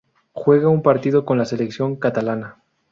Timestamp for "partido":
0.81-1.25